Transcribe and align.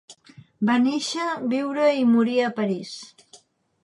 Va 0.69 0.77
néixer, 0.85 1.27
viure 1.51 1.85
i 1.99 2.07
morir 2.13 2.39
a 2.47 2.51
París. 2.61 2.95